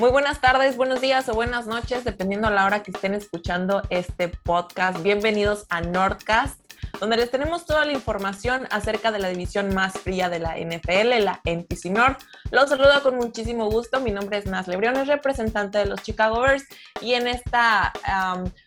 [0.00, 4.26] Muy buenas tardes, buenos días o buenas noches, dependiendo la hora que estén escuchando este
[4.26, 5.00] podcast.
[5.04, 6.58] Bienvenidos a Nordcast,
[6.98, 11.22] donde les tenemos toda la información acerca de la división más fría de la NFL,
[11.22, 12.20] la NPC North.
[12.50, 14.00] Los saludo con muchísimo gusto.
[14.00, 16.64] Mi nombre es Nas Lebriones, representante de los Chicago Bears,
[17.00, 17.92] y en esta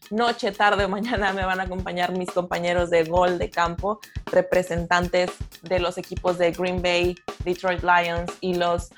[0.10, 5.32] noche, tarde o mañana me van a acompañar mis compañeros de gol de campo, representantes
[5.62, 8.92] de los equipos de Green Bay, Detroit Lions y los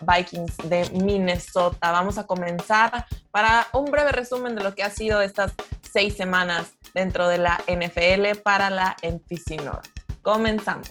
[0.00, 1.92] Vikings de Minnesota.
[1.92, 6.72] Vamos a comenzar para un breve resumen de lo que ha sido estas seis semanas
[6.94, 9.88] dentro de la NFL para la NPC North.
[10.22, 10.90] Comenzamos.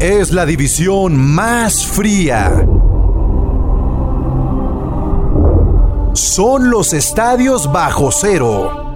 [0.00, 2.66] Es la división más fría.
[6.12, 8.89] Son los estadios bajo cero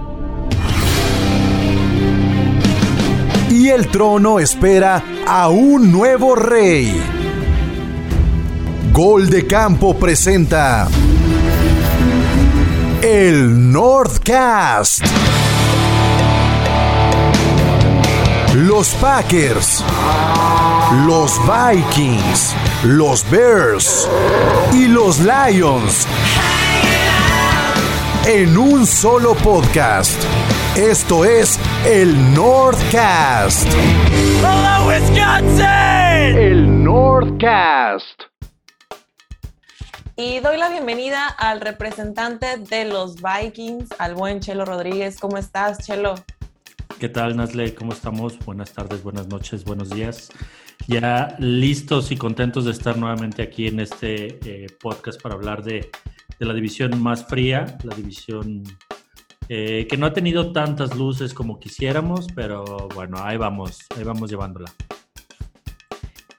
[3.65, 7.01] y el trono espera a un nuevo rey.
[8.91, 10.87] Gol de Campo presenta
[13.01, 15.03] el Northcast.
[18.53, 19.83] Los Packers,
[21.07, 22.53] los Vikings,
[22.83, 24.07] los Bears
[24.73, 26.05] y los Lions
[28.27, 30.21] en un solo podcast.
[30.77, 33.65] Esto es el Northcast.
[34.41, 36.37] Hello, Wisconsin.
[36.37, 38.23] El Northcast.
[40.17, 45.17] Y doy la bienvenida al representante de los Vikings, al buen Chelo Rodríguez.
[45.17, 46.15] ¿Cómo estás, Chelo?
[46.99, 47.73] ¿Qué tal, Nasle?
[47.73, 48.37] ¿Cómo estamos?
[48.39, 50.27] Buenas tardes, buenas noches, buenos días.
[50.89, 55.89] Ya listos y contentos de estar nuevamente aquí en este eh, podcast para hablar de,
[56.37, 58.63] de la división más fría, la división
[59.49, 62.63] eh, que no ha tenido tantas luces como quisiéramos, pero
[62.95, 64.71] bueno, ahí vamos, ahí vamos llevándola.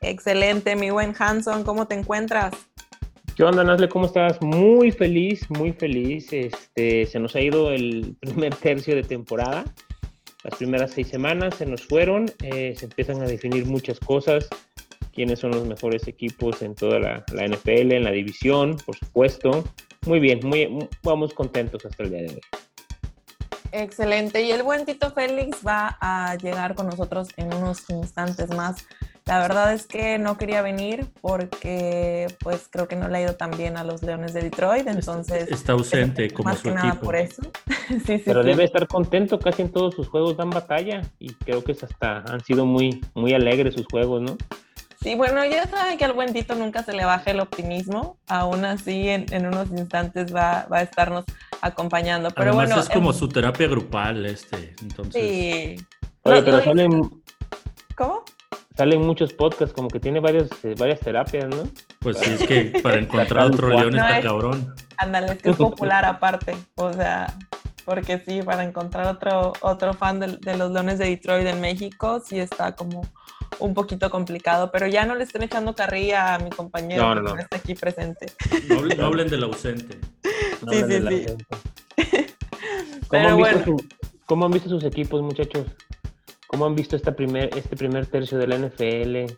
[0.00, 2.54] Excelente, mi buen Hanson, ¿cómo te encuentras?
[3.36, 3.88] ¿Qué onda, Nasle?
[3.88, 4.40] ¿Cómo estás?
[4.40, 6.32] Muy feliz, muy feliz.
[6.32, 9.64] Este, se nos ha ido el primer tercio de temporada.
[10.42, 12.30] Las primeras seis semanas se nos fueron.
[12.42, 14.48] Eh, se empiezan a definir muchas cosas.
[15.12, 19.64] Quiénes son los mejores equipos en toda la, la NFL, en la división, por supuesto.
[20.06, 22.40] Muy bien, muy, vamos contentos hasta el día de hoy.
[23.72, 24.42] Excelente.
[24.42, 28.86] Y el buen Tito Félix va a llegar con nosotros en unos instantes más.
[29.26, 33.34] La verdad es que no quería venir porque pues creo que no le ha ido
[33.34, 35.50] tan bien a los Leones de Detroit, entonces...
[35.50, 37.06] Está ausente como más su que nada equipo.
[37.06, 37.42] por eso.
[37.88, 38.48] sí, sí, Pero sí.
[38.48, 42.18] debe estar contento, casi en todos sus juegos dan batalla y creo que es hasta
[42.18, 44.36] han sido muy, muy alegres sus juegos, ¿no?
[45.06, 48.16] Sí, bueno, ya saben que al buen Tito nunca se le baja el optimismo.
[48.26, 51.24] Aún así, en, en unos instantes va, va, a estarnos
[51.60, 52.30] acompañando.
[52.30, 55.22] Pero Además bueno, es como su terapia grupal este, entonces...
[55.22, 55.86] Sí.
[56.22, 57.22] Oye, No, pero no, salen,
[57.96, 58.24] ¿Cómo?
[58.76, 61.68] salen muchos podcasts, como que tiene varias, eh, varias terapias, ¿no?
[62.00, 64.74] Pues sí, es que para encontrar otro león No, está es- cabrón.
[64.98, 66.56] Ándale, es que es popular aparte.
[66.76, 67.32] O sea,
[67.84, 72.20] porque sí, para encontrar otro, otro fan de, de los Leones de Detroit en México,
[72.26, 73.06] sí está como
[73.60, 74.70] un poquito complicado.
[74.72, 77.40] Pero ya no le estén echando carrilla a mi compañero No, no, que no.
[77.42, 78.32] está aquí presente.
[78.68, 79.98] No, hablen- no hablen del ausente.
[80.62, 81.26] No Sí, sí, sí.
[83.08, 83.64] ¿Cómo, Pero han visto bueno.
[83.78, 83.88] su-
[84.26, 85.66] ¿Cómo han visto sus equipos, muchachos?
[86.48, 89.32] ¿Cómo han visto esta primer, este primer tercio de la NFL?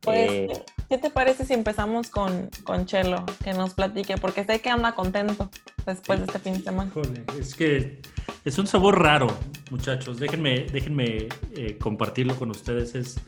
[0.00, 3.24] Pues, Eh, ¿qué te parece si empezamos con, con Chelo?
[3.44, 5.48] Que nos platique, porque sé que anda contento
[5.86, 6.90] después de este fin de semana.
[7.38, 8.00] Es que
[8.44, 9.28] es un sabor raro,
[9.70, 10.18] muchachos.
[10.18, 12.96] Déjenme, déjenme eh, compartirlo con ustedes.
[12.96, 13.20] Es,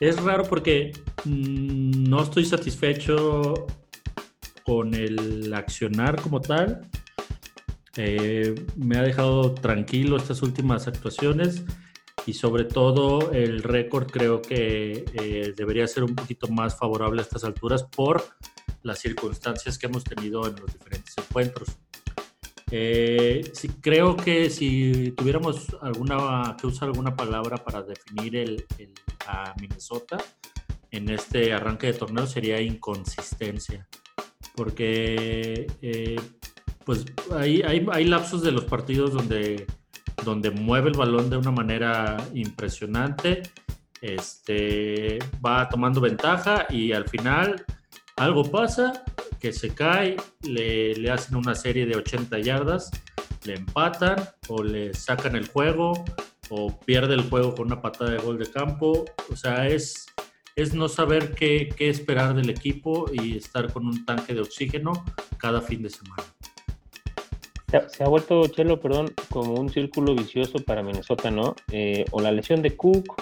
[0.00, 0.92] es raro porque
[1.24, 3.66] mm, no estoy satisfecho
[4.72, 6.88] con el accionar como tal.
[7.96, 11.62] Eh, me ha dejado tranquilo estas últimas actuaciones
[12.24, 17.24] y sobre todo el récord creo que eh, debería ser un poquito más favorable a
[17.24, 18.24] estas alturas por
[18.82, 21.68] las circunstancias que hemos tenido en los diferentes encuentros.
[22.70, 28.94] Eh, sí, creo que si tuviéramos alguna que usar alguna palabra para definir el, el-
[29.26, 30.16] a Minnesota
[30.90, 33.86] en este arranque de torneo sería inconsistencia,
[34.54, 36.20] porque eh,
[36.84, 39.66] pues hay, hay, hay lapsos de los partidos donde,
[40.24, 43.42] donde mueve el balón de una manera impresionante,
[44.00, 47.64] este, va tomando ventaja y al final
[48.16, 49.04] algo pasa
[49.40, 52.90] que se cae, le, le hacen una serie de 80 yardas,
[53.44, 54.16] le empatan
[54.48, 56.04] o le sacan el juego
[56.50, 59.04] o pierde el juego con una patada de gol de campo.
[59.30, 60.06] O sea, es,
[60.56, 64.92] es no saber qué, qué esperar del equipo y estar con un tanque de oxígeno
[65.38, 66.22] cada fin de semana.
[67.68, 71.54] se, ha, se vuelto, Chelo, perdón, como un círculo vicioso para Minnesota, ¿no?
[71.70, 73.14] Eh, o la lesión de Cook,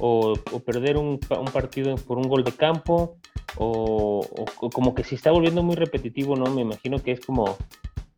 [0.00, 0.34] o,
[0.64, 1.18] perder un,
[1.52, 3.16] partido por un gol de campo,
[3.56, 4.26] o,
[4.72, 6.46] como que si está volviendo muy repetitivo, ¿no?
[6.46, 7.58] Me imagino que es como,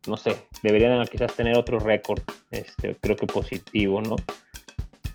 [0.07, 2.21] no sé, deberían quizás tener otro récord,
[2.51, 4.15] este, creo que positivo, ¿no?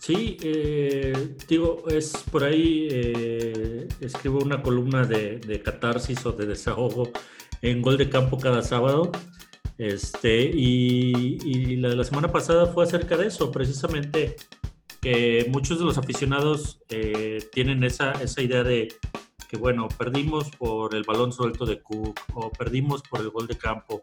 [0.09, 7.11] Sí, eh, digo, es por ahí, eh, escribo una columna de, catarsis o de desahogo
[7.61, 9.13] en Gol de Campo cada sábado.
[9.77, 14.37] Este, y, la, semana pasada fue acerca de eso, precisamente
[15.03, 18.89] que muchos de los aficionados eh, tienen esa, esa idea de
[19.47, 23.59] que, bueno, perdimos por el balón suelto de Cook o perdimos por el gol de
[23.59, 24.01] campo.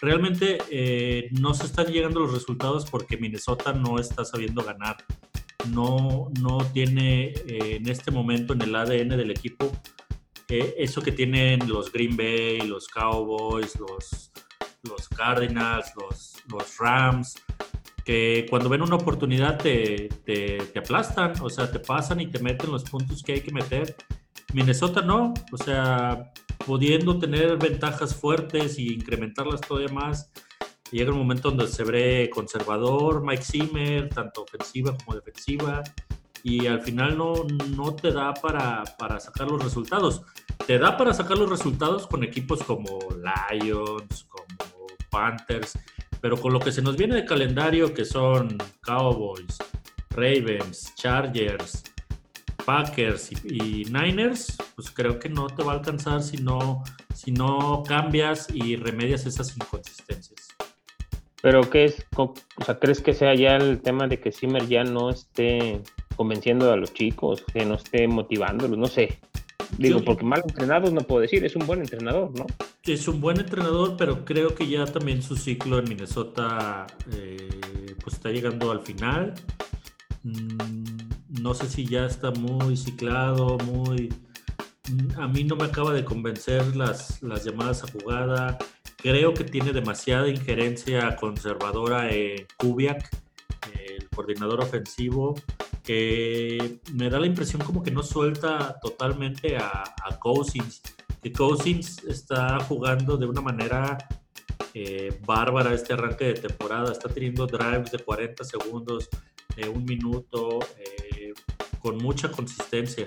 [0.00, 4.96] Realmente no se están llegando los resultados porque Minnesota no está sabiendo ganar
[5.70, 9.72] no, no tiene eh, en este momento en el ADN del equipo
[10.48, 14.30] eh, eso que tienen los Green Bay, los Cowboys, los,
[14.82, 17.34] los Cardinals, los, los Rams,
[18.04, 22.38] que cuando ven una oportunidad te, te, te, aplastan, o sea, te pasan y te
[22.40, 23.96] meten los puntos que hay que meter.
[24.52, 26.30] Minnesota no, o sea,
[26.66, 30.30] pudiendo tener ventajas fuertes y incrementarlas todavía más,
[30.90, 35.82] llega un momento donde se ve conservador, Mike Zimmer, tanto ofensiva como defensiva,
[36.42, 37.34] y al final no,
[37.76, 40.22] no te da para, para sacar los resultados.
[40.66, 42.98] Te da para sacar los resultados con equipos como
[43.50, 45.78] Lions, como Panthers,
[46.20, 49.58] pero con lo que se nos viene de calendario, que son Cowboys,
[50.10, 51.82] Ravens, Chargers,
[52.64, 56.82] Packers y, Niners, pues creo que no te va a alcanzar si no,
[57.14, 60.48] si no cambias y remedias esas inconsistencias.
[61.44, 62.06] Pero ¿qué es?
[62.16, 62.32] O
[62.64, 65.82] sea, ¿crees que sea ya el tema de que Zimmer ya no esté
[66.16, 68.78] convenciendo a los chicos, que no esté motivándolos?
[68.78, 69.20] No sé.
[69.76, 72.46] Digo, porque mal entrenados no puedo decir, es un buen entrenador, ¿no?
[72.84, 78.14] Es un buen entrenador, pero creo que ya también su ciclo en Minnesota eh, pues
[78.14, 79.34] está llegando al final.
[80.22, 84.10] Mm, no sé si ya está muy ciclado, muy...
[85.18, 88.56] A mí no me acaba de convencer las, las llamadas a jugada
[89.04, 93.10] Creo que tiene demasiada injerencia conservadora en Kubiak,
[93.78, 95.34] el coordinador ofensivo,
[95.82, 99.84] que me da la impresión como que no suelta totalmente a,
[100.22, 100.80] Cousins,
[101.22, 103.98] que Cousins está jugando de una manera
[104.72, 109.10] eh, bárbara este arranque de temporada, está teniendo drives de 40 segundos,
[109.54, 111.34] de un minuto, eh,
[111.78, 113.06] con mucha consistencia.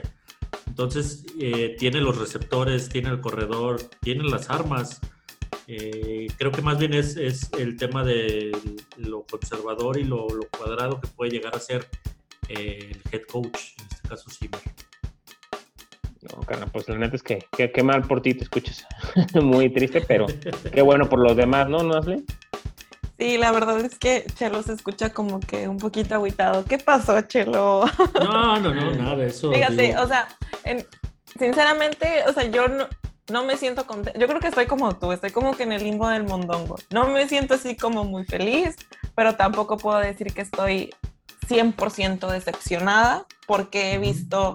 [0.68, 5.02] Entonces eh, tiene los receptores, tiene el corredor, tiene las armas
[5.68, 8.58] eh, creo que más bien es, es, el tema de
[8.96, 10.26] lo conservador y lo,
[10.58, 11.88] cuadrado que puede llegar a ser
[12.48, 14.62] eh, el head coach, en este caso Zimmer.
[16.22, 18.86] No, carnal, pues la neta es que qué mal por ti te escuchas.
[19.34, 20.26] Muy triste, pero
[20.74, 22.24] qué bueno por los demás, ¿no, Nasle?
[23.20, 26.64] Sí, la verdad es que Chelo se escucha como que un poquito aguitado.
[26.64, 27.84] ¿Qué pasó, Chelo?
[28.22, 29.52] No, no, no, nada de eso.
[29.52, 30.28] Fíjate, o sea,
[31.38, 32.88] sinceramente, o sea, yo no,
[33.30, 34.18] no me siento contenta.
[34.20, 36.76] Yo creo que estoy como tú, estoy como que en el limbo del mondongo.
[36.90, 38.76] No me siento así como muy feliz,
[39.16, 40.94] pero tampoco puedo decir que estoy
[41.48, 44.54] 100% decepcionada porque he visto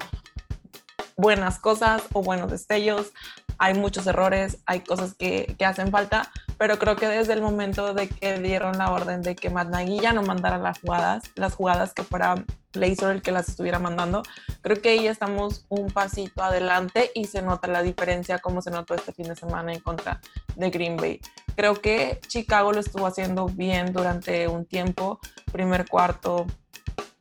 [1.17, 3.13] buenas cosas o buenos destellos.
[3.59, 6.31] Hay muchos errores, hay cosas que, que hacen falta,
[6.63, 10.13] pero creo que desde el momento de que dieron la orden de que Matt ya
[10.13, 12.37] no mandara las jugadas, las jugadas que fuera
[12.75, 14.23] Laser el que las estuviera mandando,
[14.61, 18.95] creo que ahí estamos un pasito adelante y se nota la diferencia como se notó
[18.95, 20.21] este fin de semana en contra
[20.55, 21.21] de Green Bay.
[21.57, 25.19] Creo que Chicago lo estuvo haciendo bien durante un tiempo,
[25.51, 26.47] primer cuarto,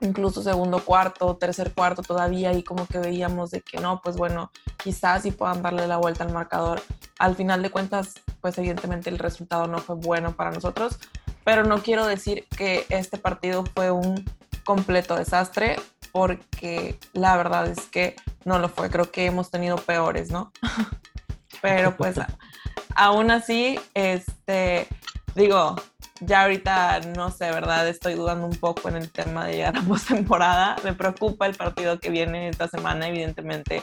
[0.01, 4.51] incluso segundo cuarto, tercer cuarto todavía y como que veíamos de que no, pues bueno,
[4.77, 6.81] quizás sí puedan darle la vuelta al marcador.
[7.19, 10.97] Al final de cuentas, pues evidentemente el resultado no fue bueno para nosotros,
[11.43, 14.25] pero no quiero decir que este partido fue un
[14.63, 15.79] completo desastre
[16.11, 20.51] porque la verdad es que no lo fue, creo que hemos tenido peores, ¿no?
[21.61, 22.19] pero pues
[22.95, 24.87] aún así, este,
[25.35, 25.75] digo,
[26.21, 27.87] ya ahorita no sé, ¿verdad?
[27.87, 30.75] Estoy dudando un poco en el tema de llegar a postemporada.
[30.83, 33.07] Me preocupa el partido que viene esta semana.
[33.07, 33.81] Evidentemente,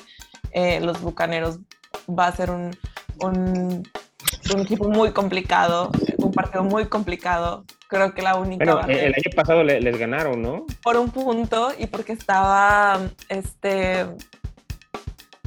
[0.52, 1.58] eh, los bucaneros
[2.08, 2.76] va a ser un,
[3.20, 3.82] un,
[4.60, 7.64] equipo muy complicado, un partido muy complicado.
[7.88, 8.64] Creo que la única.
[8.64, 10.66] Pero el año pasado les ganaron, ¿no?
[10.82, 14.06] Por un punto y porque estaba este.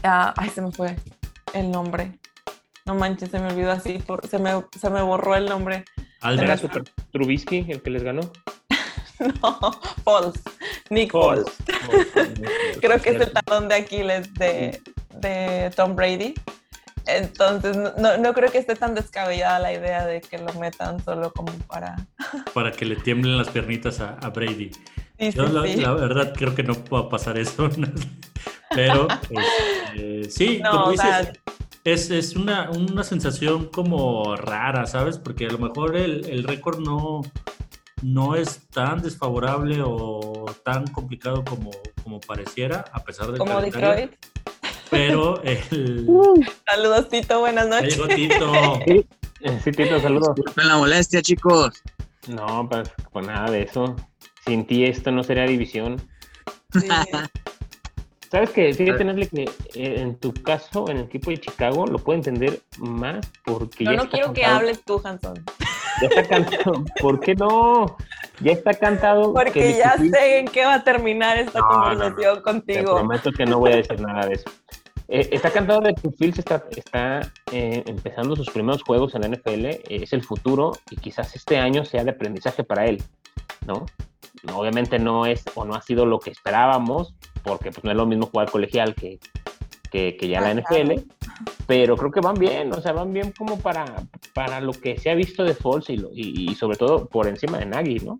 [0.03, 0.95] Ah, ay, se me fue
[1.53, 2.19] el nombre.
[2.85, 5.85] No manches, se me olvidó así, por, se, me, se me borró el nombre.
[6.23, 8.21] ¿Era Super Trubisky el que les ganó?
[9.41, 9.71] no,
[10.03, 10.41] Foles.
[10.89, 11.45] Nick Foles.
[12.81, 14.81] Creo que es el talón de Aquiles de,
[15.15, 16.33] de Tom Brady.
[17.07, 21.31] Entonces, no, no, creo que esté tan descabellada la idea de que lo metan solo
[21.33, 21.95] como para...
[22.53, 24.71] para que le tiemblen las piernitas a, Brady.
[25.19, 25.75] Sí, sí, Yo la, sí.
[25.77, 27.69] la verdad creo que no pueda pasar eso.
[28.75, 31.33] Pero este, sí, No, como o dices, sea-
[31.83, 35.17] es, es una, una sensación como rara, ¿sabes?
[35.17, 37.21] Porque a lo mejor el, el récord no,
[38.01, 41.71] no es tan desfavorable o tan complicado como,
[42.03, 43.89] como pareciera, a pesar del Como calendario.
[43.89, 44.25] Detroit.
[44.89, 46.07] Pero el...
[46.65, 47.95] Saludos, Tito, buenas noches.
[47.95, 48.53] llegó Tito.
[48.85, 49.05] Sí,
[49.63, 50.35] sí, Tito, saludos.
[50.35, 51.81] Disculpen la molestia, chicos.
[52.27, 53.95] No, pues, pues nada de eso.
[54.45, 56.01] Sin ti esto no sería división.
[56.73, 56.87] Sí.
[58.31, 58.73] ¿Sabes qué?
[58.73, 59.43] Fíjate, Nestle, que
[59.75, 63.91] eh, en tu caso, en el equipo de Chicago, lo puedo entender más porque Yo
[63.91, 64.59] ya no está quiero que cantado.
[64.59, 65.43] hables tú, Hanson,
[66.01, 66.85] Ya está cantado.
[67.01, 67.97] ¿Por qué no?
[68.39, 69.33] Ya está cantado.
[69.33, 71.83] que porque ya sé en qué va a terminar esta No, no, no.
[71.89, 72.95] conversación Te contigo.
[72.95, 74.49] prometo que no voy a decir nada de eso.
[75.13, 77.19] Eh, está cantado de que Fields está, está
[77.51, 81.57] eh, empezando sus primeros juegos en la NFL, eh, es el futuro y quizás este
[81.57, 83.03] año sea de aprendizaje para él,
[83.67, 83.85] ¿no?
[84.55, 88.05] Obviamente no es o no ha sido lo que esperábamos, porque pues, no es lo
[88.05, 89.19] mismo jugar colegial que,
[89.91, 90.83] que, que ya Ah, la claro.
[90.85, 91.01] NFL,
[91.67, 93.85] pero creo que van bien, o sea, van bien como para,
[94.33, 97.57] para lo que se ha visto de Foles y, y, y sobre todo por encima
[97.57, 98.19] de Nagy, ¿no?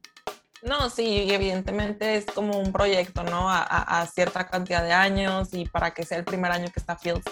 [0.63, 3.49] No, sí, evidentemente es como un proyecto, ¿no?
[3.49, 6.79] A, a- a cierta cantidad de años y para que sea el primer año que
[6.79, 7.25] está Fields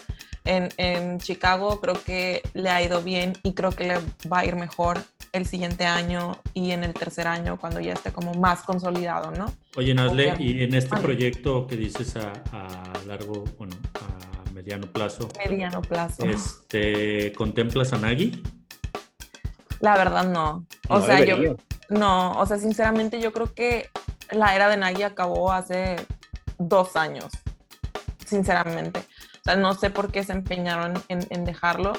[0.50, 3.98] en, en Chicago, creo que le ha ido bien y creo que le
[4.32, 5.00] va a ir mejor
[5.32, 9.53] el siguiente año y en el tercer año cuando ya esté como más consolidado, ¿no?
[9.77, 11.03] Oye, Nazle, y en este Vale.
[11.03, 16.25] proyecto que dices a, a largo, bueno, a mediano plazo, Mediano plazo.
[16.25, 18.41] este, ¿contemplas a Nagy?
[19.82, 20.65] La verdad no.
[20.89, 21.51] O No sea, debería.
[21.51, 21.56] yo
[21.89, 23.89] no, o sea, sinceramente yo creo que
[24.32, 25.96] la era de Nagy acabó hace
[26.58, 27.25] dos años,
[28.25, 29.01] sinceramente.
[29.39, 31.93] O sea, no sé por qué se empeñaron en, dejarlo.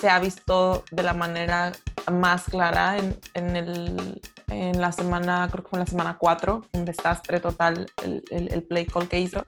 [0.00, 1.72] Se ha visto de la manera
[2.10, 6.66] más clara en, en, el, en la semana, creo que fue en la semana 4,
[6.72, 9.44] un desastre total el, el play call que hizo.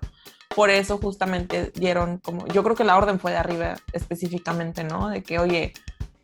[0.54, 5.08] Por eso justamente dieron como, yo creo que la orden fue de arriba específicamente, ¿no?
[5.08, 5.72] De que, oye,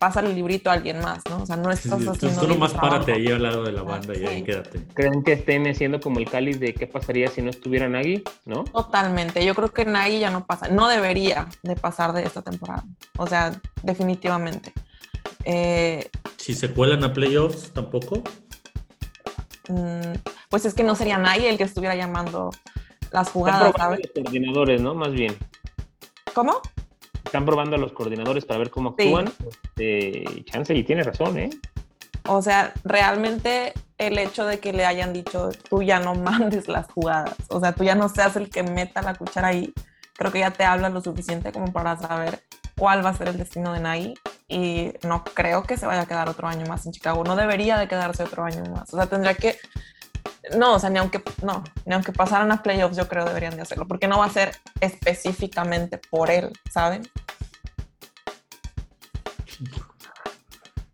[0.01, 1.43] pasa el librito a alguien más, ¿no?
[1.43, 4.15] O sea, no estás Tú, haciendo nomás tu párate ahí al lado de la banda
[4.17, 4.45] y ahí Sí.
[4.45, 4.87] quédate.
[4.95, 8.25] ¿Creen que estén siendo como el cáliz de qué pasaría si no estuviera Nagy?
[8.47, 8.65] ¿No?
[8.65, 9.45] Totalmente.
[9.45, 12.83] Yo creo que Nagy ya no pasa, no debería de pasar de esta temporada.
[13.19, 14.73] O sea, definitivamente.
[15.45, 18.23] Eh, Si se cuelan a playoffs, tampoco.
[19.69, 20.15] mm,
[20.49, 22.51] pues es que no sería Nagy el que estuviera llamando
[23.13, 24.01] las jugadas, ¿sabes?
[24.15, 24.95] los coordinadores, ¿no?
[24.95, 25.37] Más bien.
[26.33, 26.63] ¿Cómo?
[27.25, 29.05] Están probando a los coordinadores para ver cómo Sí.
[29.05, 29.33] actúan.
[29.49, 31.51] Este, chance y tiene razón, ¿eh?
[32.27, 36.87] O sea, realmente el hecho de que le hayan dicho tú ya no mandes las
[36.91, 39.73] jugadas, o sea, tú ya no seas el que meta la cuchara ahí,
[40.15, 42.43] creo que ya te habla lo suficiente como para saber
[42.79, 44.15] cuál va a ser el destino de Nagy
[44.49, 47.79] y no creo que se vaya a quedar otro año más en Chicago, no debería
[47.79, 49.57] de quedarse otro año más, o sea, tendría que,
[50.57, 53.63] no, o sea, ni aunque, no, ni aunque pasaran a playoffs yo creo deberían de
[53.63, 57.03] hacerlo, porque no va a ser específicamente por él, ¿saben?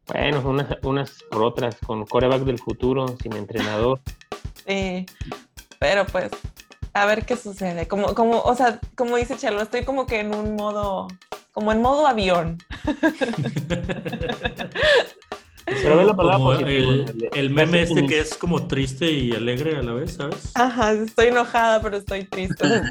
[0.07, 4.01] Bueno, unas, unas por otras, con coreback del futuro, sin entrenador.
[4.67, 5.07] Sí,
[5.79, 6.33] pero pues
[6.93, 7.87] a ver qué sucede.
[7.87, 11.07] Como, como, o sea, como dice Chelo, estoy como que en un modo,
[11.53, 12.59] como en modo avión.
[15.67, 19.77] Pero ve la palabra Como positiva, el, meme este que es como triste y alegre
[19.77, 20.53] a la vez, ¿sabes?
[20.55, 22.65] Ajá, estoy enojada, pero estoy triste.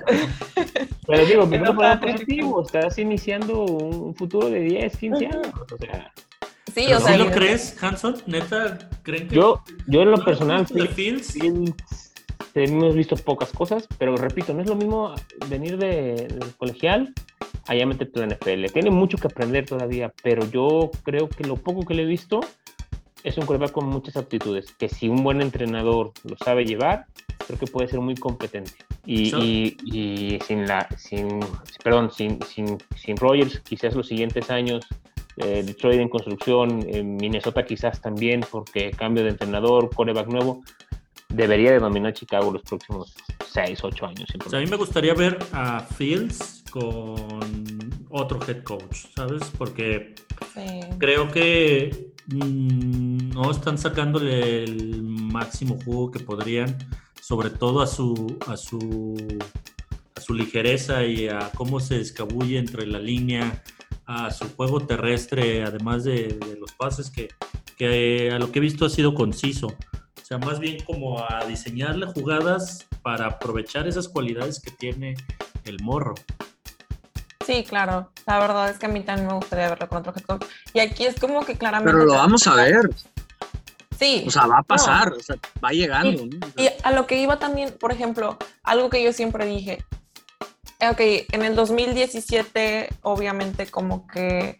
[1.07, 2.63] Pero digo, ve la palabra positivo.
[2.63, 5.47] Estás iniciando un futuro de 10, 15 años.
[5.71, 6.11] O sea,
[6.73, 8.17] Sí, ¿Pero o sea, ¿Sí lo crees, Hanson?
[8.25, 8.89] ¿Neta?
[9.03, 11.33] ¿Creen que yo, yo en lo ¿No personal, Fields?
[11.33, 12.13] Fields,
[12.55, 15.13] hemos visto pocas cosas, pero repito, no es lo mismo
[15.47, 17.13] venir de, del colegial
[17.67, 18.73] allá meterte en la NFL.
[18.73, 22.41] Tiene mucho que aprender todavía, pero yo creo que lo poco que le he visto
[23.25, 27.05] es un quarterback con muchas aptitudes, que si un buen entrenador lo sabe llevar,
[27.45, 28.71] creo que puede ser muy competente.
[29.05, 31.39] Y, y- y sin la, sin,
[31.83, 34.85] perdón, sin, sin, sin Rogers, quizás los siguientes años,
[35.37, 40.61] eh, Detroit en construcción, eh, Minnesota quizás también, porque cambio de entrenador, coreback nuevo,
[41.29, 43.15] debería de dominar Chicago los próximos
[43.51, 44.29] 6, 8 años.
[44.45, 49.43] O sea, a mí me gustaría ver a Fields con otro head coach, ¿sabes?
[49.57, 50.13] Porque
[50.53, 50.61] sí.
[50.99, 56.77] creo que mm, no están sacándole el máximo jugo que podrían,
[57.21, 59.15] sobre todo a su, a su,
[60.15, 63.63] a su ligereza y a cómo se escabulle entre la línea,
[64.05, 67.29] a su juego terrestre, además de, los pases que,
[67.77, 69.67] que a lo que he visto ha sido conciso.
[69.67, 75.15] O sea, más bien como a diseñarle jugadas para aprovechar esas cualidades que tiene
[75.65, 76.15] el morro.
[77.45, 78.11] Sí, claro.
[78.25, 80.45] La verdad es que a mí también me gustaría verlo con otro coach.
[80.73, 81.91] Y aquí es como que claramente.
[81.93, 82.89] Pero lo vamos a ver.
[83.99, 84.23] Sí.
[84.27, 84.63] O sea, va a No.
[84.65, 86.25] pasar, o sea, va llegando.
[86.25, 86.47] ¿no?
[86.47, 89.85] O sea, Y a lo que iba también, por ejemplo, algo que yo siempre dije,
[90.79, 90.99] eh, ok,
[91.33, 94.57] en el 2017 obviamente como que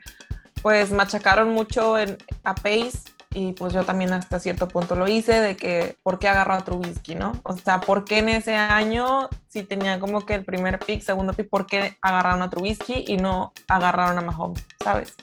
[0.62, 3.00] pues machacaron mucho en, a Pace
[3.36, 6.64] y pues yo también hasta cierto punto lo hice de que por qué agarró a
[6.64, 7.34] Trubisky, ¿no?
[7.44, 11.34] O sea, ¿por qué en ese año si tenía como que el primer pick, segundo
[11.34, 15.16] pick, por qué agarraron a Trubisky y no agarraron a Mahomes, ¿sabes?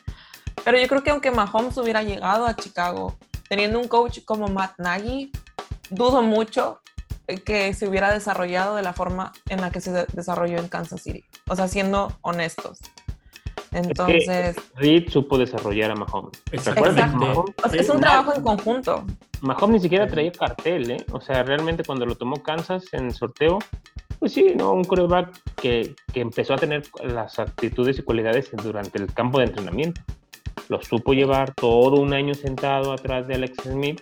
[0.65, 3.17] Pero yo creo que aunque Mahomes hubiera llegado a Chicago
[3.49, 5.33] teniendo un coach como Matt Nagy,
[5.91, 6.81] dudo mucho
[7.47, 11.03] que se hubiera desarrollado de la forma en la que se de- desarrolló en Kansas
[11.03, 11.25] City.
[11.49, 12.79] O sea, siendo honestos.
[13.73, 16.43] Entonces, Reed supo desarrollar a Mahomes.
[16.53, 19.05] Es un trabajo en conjunto.
[19.41, 21.07] Mahomes ni siquiera traía cartel, ¿eh?
[21.13, 23.59] O sea, realmente cuando lo tomó Kansas en el sorteo,
[24.19, 24.73] pues sí, ¿no?
[24.73, 29.47] Un quarterback que, que empezó a tener las actitudes y cualidades durante el campo de
[29.47, 30.01] entrenamiento.
[30.69, 34.01] Lo supo llevar todo un año sentado atrás de Alex Smith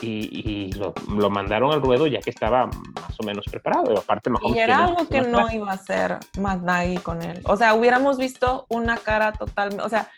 [0.00, 3.98] y, y lo, lo mandaron al ruedo ya que estaba más o menos preparado.
[3.98, 7.40] Aparte, Mahomes Y era algo que más no iba a hacer Matt Nagy con él.
[7.44, 10.08] O sea, hubiéramos visto una cara totalmente, o sea,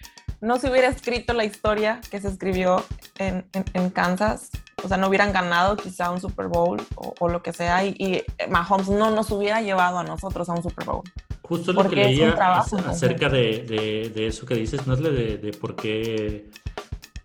[0.41, 2.83] no se hubiera escrito la historia que se escribió
[3.19, 4.51] en, en- en Kansas.
[4.85, 7.85] O sea, no hubieran ganado quizá un Super Bowl o, o lo que sea.
[7.85, 11.03] Y, y Mahomes no nos hubiera llevado a nosotros a un Super Bowl.
[11.43, 14.95] Justo lo que Porque un leía trabajo acerca de, de- de eso que dices, no
[14.95, 16.49] es de, de por qué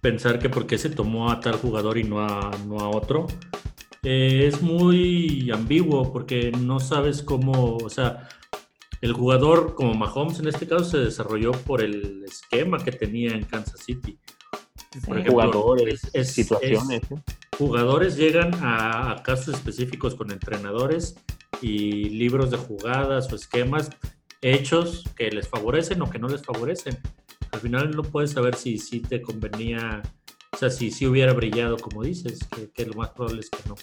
[0.07, 3.27] pensar que por qué se tomó a tal jugador y no a, no a otro.
[4.03, 8.29] Eh, es muy ambiguo porque no sabes cómo, o sea,
[9.01, 13.43] el jugador como Mahomes en este caso se desarrolló por el esquema que tenía en
[13.43, 14.17] Kansas City.
[15.05, 17.01] Por ejemplo, Jugadores, es- es- situaciones.
[17.11, 17.15] ¿eh?
[17.57, 21.15] jugadores llegan a, a casos específicos con entrenadores
[21.61, 23.89] y libros de jugadas o esquemas
[24.41, 26.97] hechos que les favorecen o que no les favorecen.
[27.51, 30.01] Al final no puedes saber si, si te convenía,
[30.51, 33.59] o sea, si, si hubiera brillado como dices, que, que lo más probable es que
[33.67, 33.75] no.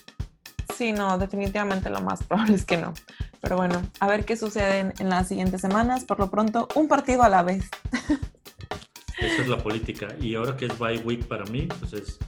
[0.75, 2.95] Sí, no, definitivamente lo más probable es que no.
[3.41, 6.05] Pero bueno, a ver qué sucede en, en las siguientes semanas.
[6.05, 7.69] Por lo pronto, un partido a la vez.
[9.19, 10.09] Esa es la política.
[10.21, 12.19] Y ahora que es bye week para mí, pues es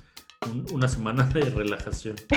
[0.51, 2.17] un- una semana de relajación.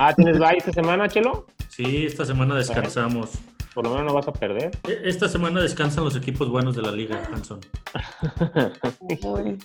[0.00, 1.46] Ah, ¿tienes bye esta semana, Chelo?
[1.70, 3.30] Sí, esta semana descansamos.
[3.78, 4.72] Por lo menos no vas a perder.
[4.88, 7.60] E- Esta semana descansan los equipos buenos de la liga, Hanson.
[9.22, 9.56] Uy.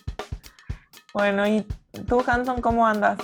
[1.15, 1.65] Bueno, ¿y
[2.07, 3.17] tú, Hanson, cómo andas?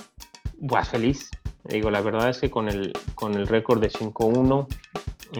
[0.68, 1.30] Pues feliz.
[1.66, 4.66] Digo, la verdad es que con el, con el récord de 5-1,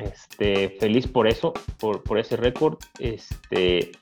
[0.04, 3.94] este, feliz por eso, por, por ese récord, este,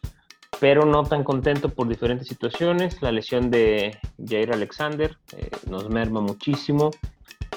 [0.60, 3.02] pero no tan contento por diferentes situaciones.
[3.02, 6.92] La lesión de Jair Alexander eh, nos merma muchísimo.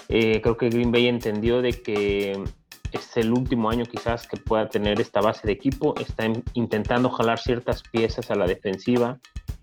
[0.09, 2.41] Eh, creo que Green Bay entendió de que
[2.93, 5.95] es el último año quizás que pueda tener esta base de equipo.
[6.01, 9.19] Está in- intentando jalar ciertas piezas a la defensiva.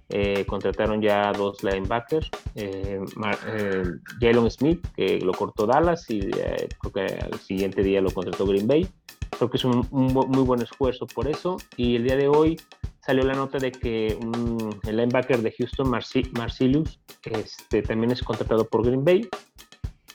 [0.09, 3.01] Eh, contrataron ya dos linebackers, eh,
[3.53, 3.83] eh,
[4.21, 8.45] Jalen Smith, que lo cortó Dallas y eh, creo que al siguiente día lo contrató
[8.45, 8.87] Green Bay.
[9.37, 11.57] Creo que es un, muy buen esfuerzo por eso.
[11.75, 12.57] Y el día de hoy
[13.05, 14.17] salió la nota de que
[14.87, 19.27] el linebacker de Houston, Marci- Marcellus, este, también es contratado por Green Bay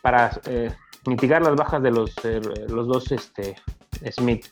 [0.00, 0.40] para
[1.06, 3.56] mitigar las bajas de los, eh, los dos este,
[4.10, 4.46] Smith.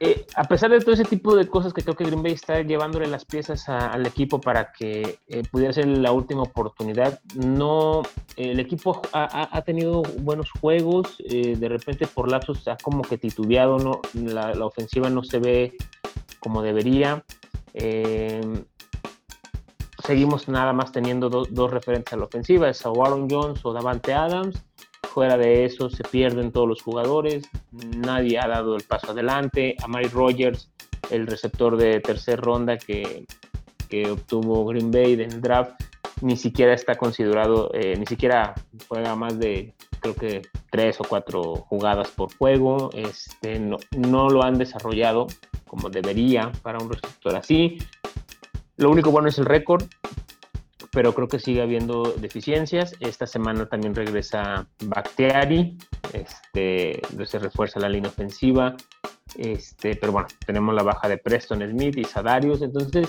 [0.00, 2.62] Eh, a pesar de todo ese tipo de cosas que creo que Green Bay está
[2.62, 8.02] llevándole las piezas al equipo para que eh, pudiera ser la última oportunidad, no,
[8.36, 13.78] el equipo ha, ha- tenido buenos juegos, de repente por lapsos ha como que titubeado,
[13.78, 15.76] no, la, ofensiva no se ve
[16.38, 17.24] como debería.
[17.74, 18.40] Eh,
[20.06, 23.72] seguimos nada más teniendo do- dos referentes a la ofensiva, es a Aaron Jones o
[23.72, 24.62] Davante Adams.
[25.18, 29.74] Fuera de eso se pierden todos los jugadores, nadie ha dado el paso adelante.
[29.82, 30.70] A Mike Rogers,
[31.10, 33.26] el receptor de tercera ronda que,
[33.88, 35.72] que obtuvo Green Bay en el draft,
[36.20, 38.54] ni siquiera está considerado, eh, ni siquiera
[38.86, 42.90] juega más de creo que tres o cuatro jugadas por juego.
[42.94, 45.26] Este, no, no lo han desarrollado
[45.66, 47.78] como debería para un receptor así.
[48.76, 49.82] Lo único bueno es el récord,
[50.98, 52.92] pero creo que sigue habiendo deficiencias.
[52.98, 55.78] Esta semana también regresa Bactiari,
[56.12, 58.74] este, se refuerza la línea ofensiva,
[59.36, 63.06] este, pero bueno, tenemos la baja de Preston Smith y Sadarius, entonces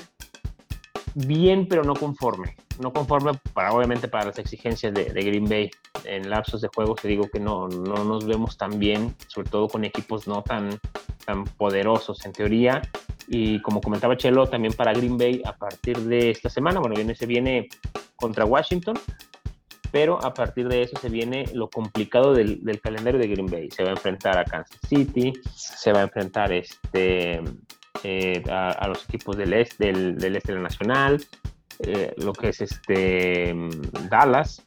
[1.16, 2.56] bien, pero no conforme.
[2.80, 5.72] No conforme para, obviamente, para las exigencias de, de Green Bay.
[6.06, 9.68] En lapsos de juego te digo que no, no nos vemos tan bien, sobre todo
[9.68, 10.80] con equipos no tan,
[11.26, 12.84] tan poderosos en teoría.
[13.30, 17.14] Y como comentaba Chelo, también para Green Bay a partir de esta semana, bueno, viene,
[17.14, 17.70] se viene
[18.16, 18.98] contra Washington,
[19.92, 23.70] pero a partir de eso se viene lo complicado del, calendario de Green Bay.
[23.70, 27.42] Se va a enfrentar a Kansas City, se va a enfrentar este,
[28.04, 31.24] eh, a, los equipos del este, del este de la Nacional,
[31.80, 33.56] eh, lo que es este
[34.10, 34.66] Dallas.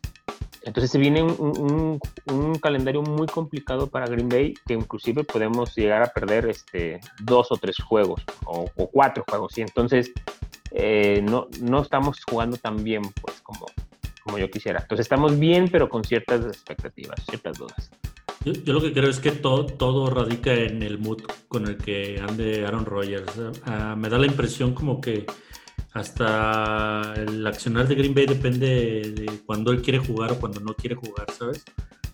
[0.65, 6.03] Entonces se viene un, un, calendario muy complicado para Green Bay, que inclusive podemos llegar
[6.03, 10.13] a perder este, dos o tres juegos, o, cuatro juegos, y entonces
[10.71, 13.67] eh, no, no estamos jugando tan bien pues, como,
[14.25, 14.81] como yo quisiera.
[14.81, 17.91] Entonces estamos bien, pero con ciertas expectativas, ciertas dudas.
[18.45, 22.21] Yo, lo que creo es que todo, todo radica en el mood con el que
[22.21, 23.33] ande Aaron Rodgers.
[23.65, 25.27] Ah, me da la impresión como que
[25.95, 28.67] hasta el accionar de Green Bay depende
[29.15, 31.65] de cuando él quiere jugar o cuando no quiere jugar, ¿sabes?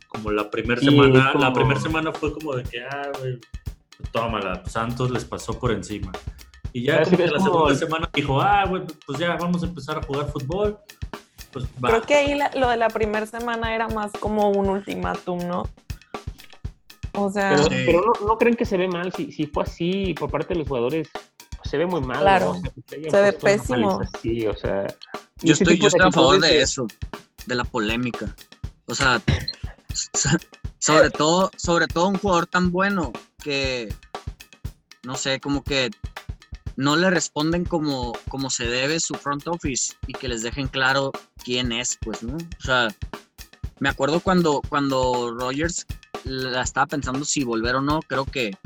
[0.08, 3.38] Como la primera semana, la primera semana fue como de que, ah, güey,
[4.10, 6.10] tómala, Santos les pasó por encima.
[6.72, 9.98] Y ya como que la segunda semana dijo, ah, güey, pues ya vamos a empezar
[9.98, 10.78] a jugar fútbol.
[11.52, 15.68] Pues Creo que ahí lo de la primera semana era más como un ultimátum, ¿no?
[17.12, 20.54] O sea, pero, no, creen que se ve mal si, si fue así por parte
[20.54, 21.08] de los jugadores.
[21.64, 22.20] Se ve muy mal.
[22.20, 24.00] Claro, se ve pésimo.
[24.22, 24.86] Sí, o sea,
[25.42, 26.86] yo estoy, yo estoy a favor de eso,
[27.46, 28.34] de la polémica.
[28.86, 29.20] O sea,
[30.78, 33.92] sobre todo, sobre todo un jugador tan bueno que,
[35.04, 35.90] no sé, como que
[36.76, 41.12] no le responden como, como se debe su front office y que les dejen claro
[41.44, 42.36] quién es, pues, ¿no?
[42.36, 42.88] O sea,
[43.80, 45.86] me acuerdo cuando, cuando Rogers
[46.24, 48.56] la estaba pensando si volver o no, creo que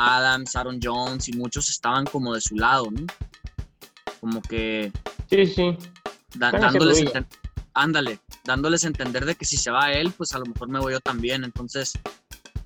[0.00, 3.06] Adams, Aaron Jones y muchos estaban como de su lado, ¿no?
[4.20, 4.92] Como que...
[5.28, 5.76] Sí, sí.
[6.34, 7.04] dándoles,
[7.74, 10.80] ándale, dándoles a entender de que si se va él, pues a lo mejor me
[10.80, 11.44] voy yo también.
[11.44, 11.92] Entonces,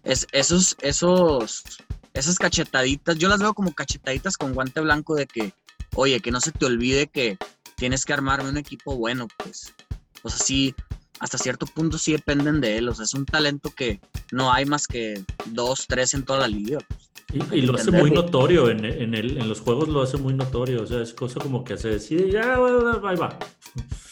[0.03, 1.65] es, esos, esos,
[2.13, 5.53] esas cachetaditas, yo las veo como cachetaditas con guante blanco de que,
[5.95, 7.39] oye, que no se te olvide que
[7.77, 9.75] tienes que armarme un equipo bueno, pues.
[10.23, 10.75] O sea, sí,
[11.21, 12.89] hasta cierto punto sí dependen de él.
[12.89, 14.01] O sea, es un talento que
[14.33, 16.79] no hay más que dos, tres en toda la liga.
[16.89, 17.04] Pues.
[17.53, 20.83] Y, lo hace muy notorio en, en, el, en, los juegos, lo hace muy notorio.
[20.83, 23.39] O sea, es cosa como que se decide, ya, ahí va.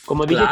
[0.04, 0.42] Como dije,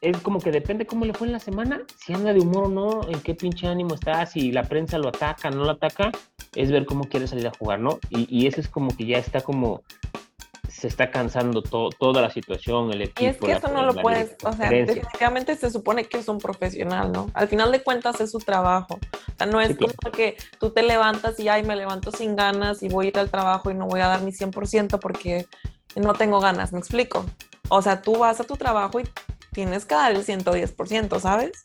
[0.00, 2.68] es como que depende cómo le fue en la semana, si anda de humor o
[2.68, 6.10] no, en qué pinche ánimo está, si la prensa lo ataca, no lo ataca,
[6.54, 7.98] es ver cómo quiere salir a jugar, ¿no?
[8.08, 9.82] Y, y eso es como que ya está como
[10.78, 13.22] se está cansando toda la situación, el equipo.
[13.22, 16.38] Y es que eso no lo puedes, o sea, definitivamente se supone que es un
[16.38, 17.30] profesional, ¿no?
[17.34, 18.94] Al final de cuentas es su trabajo.
[18.94, 22.84] O sea, no es como que tú te levantas y, ay, me levanto sin ganas
[22.84, 25.46] y voy a ir al trabajo y no voy a dar mi 100% porque
[25.96, 27.26] no tengo ganas, ¿me explico?
[27.70, 29.04] O sea, tú vas a tu trabajo y
[29.52, 31.60] tienes que dar el 110%, ¿sabes?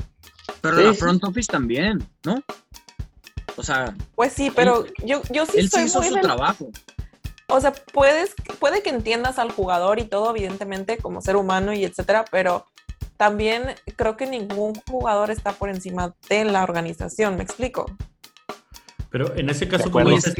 [0.61, 2.41] Pero la front office también, ¿no?
[3.57, 3.93] O sea...
[4.15, 6.69] Pues sí, pero yo, yo sí él sí hizo su trabajo
[7.47, 11.83] o sea, puedes, puede que entiendas al jugador y todo, evidentemente, como ser humano y
[11.83, 12.65] etcétera, pero
[13.17, 17.85] también creo que ningún jugador está por encima de la organización, ¿me explico?
[19.09, 20.33] Pero en ese caso, como dices,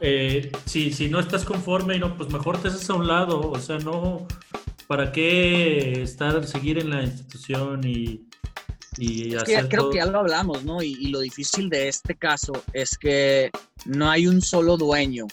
[0.00, 3.58] eh, si, si no estás conforme, no, pues mejor te haces a un lado, o
[3.60, 4.26] sea, no,
[4.88, 8.26] ¿para qué estar, seguir en la institución y,
[8.96, 10.82] y hacer Creo que ya lo hablamos, ¿no?
[10.82, 13.52] y lo difícil de este caso es que
[13.84, 15.28] no hay un solo dueño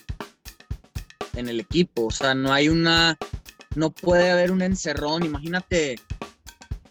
[1.36, 2.08] en el equipo.
[2.08, 3.18] O sea, no hay una,
[3.76, 5.24] no puede haber un encerrón.
[5.24, 6.00] Imagínate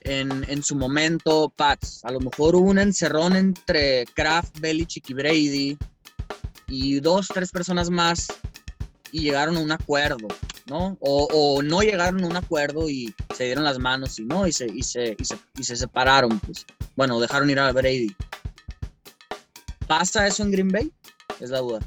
[0.01, 5.15] en, en su momento, Pats, a lo mejor hubo un encerrón entre Kraft, Belichick y
[5.15, 5.79] Brady
[6.69, 8.29] y dos, tres personas más
[9.13, 10.29] y llegaron a un acuerdo,
[10.67, 10.97] ¿no?
[11.01, 14.67] O, no llegaron a un acuerdo y se dieron las manos y no, y se,
[14.67, 16.67] y se, y se, y se separaron, pues.
[16.97, 18.15] Bueno, dejaron ir a Brady.
[19.87, 20.93] ¿Pasa eso en Green Bay?
[21.41, 21.81] Es la duda.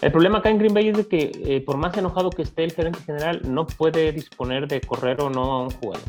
[0.00, 2.64] El problema acá en Green Bay es de que, eh, por más enojado que esté
[2.64, 6.06] el gerente general, no puede disponer de correr o no a un jugador.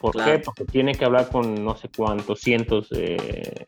[0.00, 0.40] ¿Por qué?
[0.40, 3.64] Porque tiene que hablar con no sé cuántos cientos de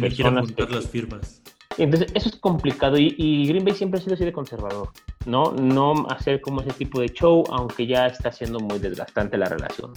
[0.00, 0.50] personas.
[0.50, 1.42] Que las firmas.
[1.78, 4.90] Entonces, eso es complicado y, Green Bay siempre ha sido así de conservador,
[5.26, 5.52] ¿no?
[5.52, 9.92] No hacer como ese tipo de show, aunque ya está siendo muy desgastante la relación.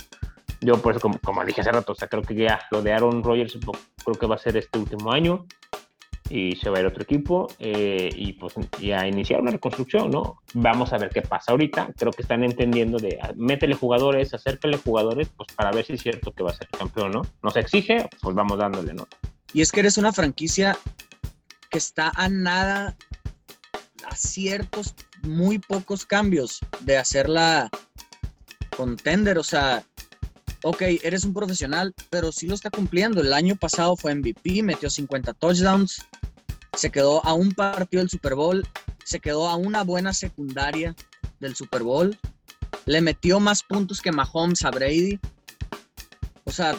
[0.61, 2.93] Yo, por eso, como, como dije hace rato, o sea, creo que ya lo de
[2.93, 3.57] Aaron Rodgers
[4.03, 5.45] creo que va a ser este último año
[6.29, 10.41] y se va a ir otro equipo eh, y pues ya iniciar una reconstrucción, ¿no?
[10.53, 11.89] Vamos a ver qué pasa ahorita.
[11.97, 16.31] Creo que están entendiendo de métele jugadores, acércale jugadores, pues para ver si es cierto
[16.31, 17.21] que va a ser campeón, ¿no?
[17.43, 19.07] Nos exige, pues vamos dándole, ¿no?
[19.53, 20.77] Y es que eres una franquicia
[21.69, 22.95] que está a nada,
[24.05, 27.69] a ciertos, muy pocos cambios de hacerla
[28.75, 29.83] contender, o sea,
[30.63, 33.21] ok, eres un profesional, pero sí lo está cumpliendo.
[33.21, 36.01] El año pasado fue MVP, metió 50 touchdowns,
[36.75, 38.67] se quedó a un partido del Super Bowl,
[39.03, 40.95] se quedó a una buena secundaria
[41.39, 42.17] del Super Bowl,
[42.85, 45.19] le metió más puntos que Mahomes a Brady.
[46.45, 46.75] O sea,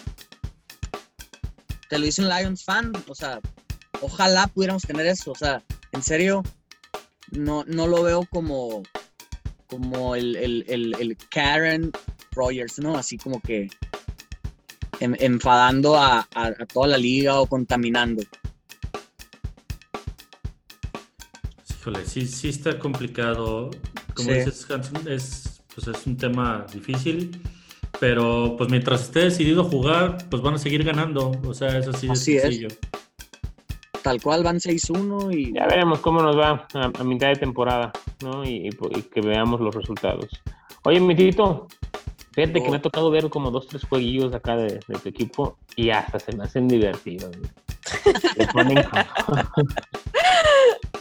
[1.89, 3.41] te lo dice un Lions fan, o sea,
[4.01, 5.63] ojalá pudiéramos tener eso, o sea,
[5.93, 6.43] en serio,
[7.31, 8.83] no, no lo veo como,
[9.67, 11.93] como el, el, el, el Karen
[12.39, 12.97] Rogers, ¿no?
[12.97, 13.69] Así como que
[15.01, 18.23] en- enfadando a, a- a toda la liga o contaminando.
[21.71, 23.71] Híjole, sí, sí está complicado.
[24.15, 24.35] Como Sí.
[24.39, 27.41] dices, Hanson, es, pues es un tema difícil.
[28.01, 31.33] Pero pues mientras esté decidido jugar, pues van a seguir ganando.
[31.45, 32.43] O sea, es así de Así es.
[32.43, 32.69] sencillo.
[34.03, 37.93] Tal cual van 6-1 y Ya veremos cómo nos va a, a mitad de temporada,
[38.23, 38.45] ¿no?
[38.45, 40.27] Y, y que veamos los resultados.
[40.85, 41.67] Oye, mi tito,
[42.47, 45.57] fíjate que me ha tocado ver como dos, tres jueguillos acá de, de tu equipo
[45.77, 47.31] y hasta se me hacen divertidos.
[48.53, 48.79] ponen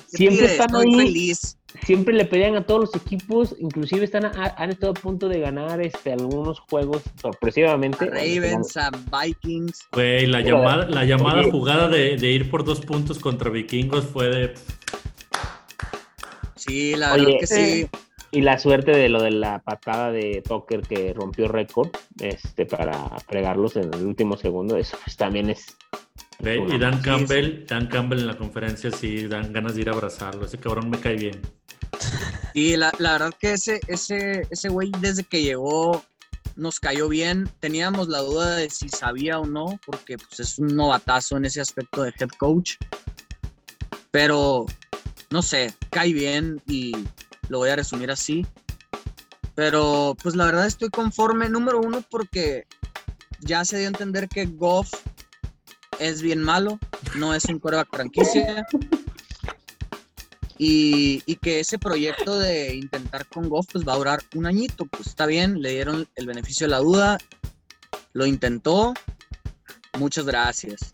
[0.07, 1.57] Siempre están ahí, feliz.
[1.83, 5.39] siempre le pelean a todos los equipos, inclusive están a- han estado a punto de
[5.41, 8.05] ganar este, algunos juegos sorpresivamente.
[8.05, 9.87] A Ravens, a Vikings.
[9.91, 11.51] Güey, la Pero, llamada, la llamada oye.
[11.51, 14.53] jugada de, de ir por dos puntos contra vikingos fue de.
[16.55, 17.87] Sí, la Oye, verdad que sí.
[18.31, 23.09] Y la suerte de lo de la patada de Tucker que rompió récord este, para
[23.27, 25.65] fregarlos en el último segundo, eso pues, también es...
[26.39, 29.93] Y Dan Sí, Campbell, Dan Campbell en la conferencia sí dan ganas de ir a
[29.93, 30.45] abrazarlo.
[30.45, 31.41] Ese cabrón me cae bien.
[32.53, 36.03] Y la, la verdad que ese, ese, ese güey desde que llegó
[36.57, 37.49] nos cayó bien.
[37.59, 41.61] Teníamos la duda de si sabía o no, porque pues, es un novatazo en ese
[41.61, 42.75] aspecto de head coach.
[44.11, 44.65] Pero
[45.29, 46.93] no sé, cae bien y
[47.49, 48.45] lo voy a resumir así.
[49.55, 52.67] Pero pues la verdad estoy conforme, número uno, porque
[53.39, 54.91] ya se dio a entender que Goff
[55.99, 56.79] es bien malo,
[57.15, 58.67] no es un coreback franquicia.
[60.59, 64.85] Y, y que ese proyecto de intentar con Goff pues va a durar un añito,
[64.85, 67.17] pues está bien, le dieron el beneficio de la duda,
[68.13, 68.93] lo intentó,
[69.99, 70.89] muchas gracias.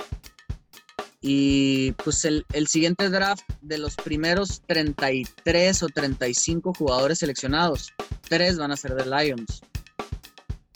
[1.25, 7.93] Y pues el, el siguiente draft de los primeros 33 o 35 jugadores seleccionados,
[8.27, 9.61] tres van a ser de Lions.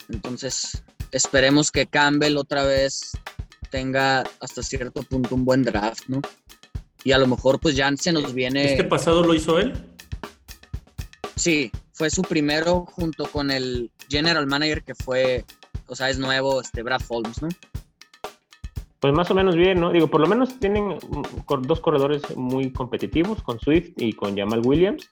[0.08, 0.82] Entonces
[1.12, 3.12] esperemos que Campbell otra vez
[3.70, 6.22] tenga hasta cierto punto un buen draft, ¿no?
[7.04, 8.72] Y a lo mejor pues ya se nos viene...
[8.72, 9.74] ¿Este pasado lo hizo él?
[11.36, 15.44] Sí, fue su primero junto con el general manager que fue,
[15.86, 17.48] o sea, es nuevo, este Brad Holmes, ¿no?
[19.00, 19.92] Pues más o menos bien, ¿no?
[19.92, 20.98] Digo, por lo menos tienen
[21.62, 25.08] dos corredores muy competitivos, con Swift y con Jamal Williams,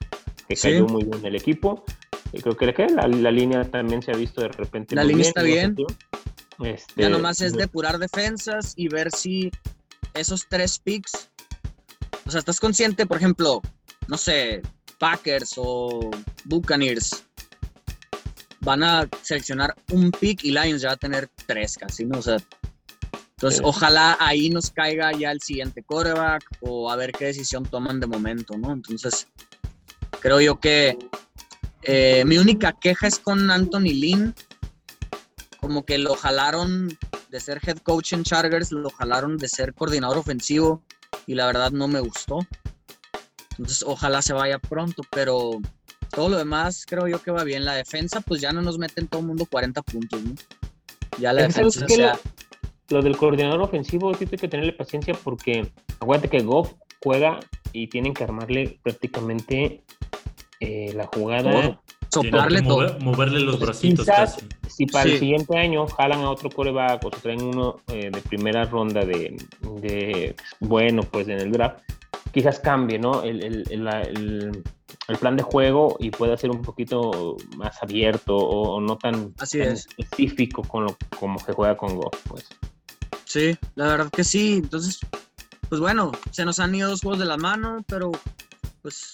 [0.47, 0.69] que Sí.
[0.69, 1.85] cayó muy bien el equipo.
[2.33, 4.95] Y creo que la, la línea también se ha visto de repente.
[4.95, 5.75] La línea está bien.
[6.63, 9.51] Este, Ya nomás es depurar defensas y ver si
[10.15, 11.29] esos tres picks,
[12.25, 13.61] o sea, estás consciente, por ejemplo,
[14.07, 14.61] no sé,
[14.99, 16.09] Packers o
[16.45, 17.23] Buccaneers
[18.61, 22.17] van a seleccionar un pick y Lions ya va a tener tres casi, ¿no?
[22.17, 22.37] O sea,
[23.37, 23.63] entonces Sí.
[23.65, 28.07] ojalá ahí nos caiga ya el siguiente quarterback o a ver qué decisión toman de
[28.07, 28.71] momento, ¿no?
[28.73, 29.27] Entonces,
[30.19, 30.97] creo yo que
[31.83, 34.33] eh, mi única queja es con Anthony Lynn,
[35.59, 36.97] como que lo jalaron
[37.29, 40.81] de ser head coach en Chargers, lo jalaron de ser coordinador ofensivo
[41.27, 42.39] y la verdad no me gustó.
[43.51, 45.59] Entonces, ojalá se vaya pronto, pero
[46.09, 47.65] todo lo demás creo yo que va bien.
[47.65, 50.33] La defensa, pues ya no nos meten todo el mundo 40 puntos, ¿no?
[51.19, 51.95] Ya la Es que, ¿sabes defensa qué?
[51.95, 52.19] se ha-
[52.89, 55.69] Lo del coordinador ofensivo, Tito, hay que tenerle paciencia porque
[55.99, 56.73] acuérdate que Goff
[57.03, 57.39] juega
[57.73, 59.83] y tienen que armarle prácticamente
[60.59, 61.51] eh, la jugada.
[61.51, 61.81] Todo.
[62.09, 62.77] soplarle todo.
[62.87, 64.47] mover- moverle los Pues bracitos quizás- casi.
[64.69, 65.11] Si para Sí.
[65.11, 69.03] el siguiente año jalan a otro coreback o se traen uno eh, de primera ronda
[69.05, 69.35] de,
[69.81, 71.79] de, bueno, pues en el draft,
[72.31, 73.23] quizás cambie, ¿no?
[73.23, 74.63] El, el- el- el-
[75.09, 79.33] el plan de juego y pueda ser un poquito más abierto o, o no tan,
[79.39, 79.87] Así tan es.
[79.97, 82.47] específico con lo, como se juega con Goff, pues.
[83.27, 84.53] Sí, la verdad que sí.
[84.53, 84.99] Entonces,
[85.67, 88.11] pues bueno, se nos han ido dos juegos de la mano, pero
[88.81, 89.09] pues